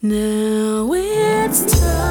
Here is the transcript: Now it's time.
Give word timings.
Now 0.00 0.92
it's 0.92 1.80
time. 1.80 2.07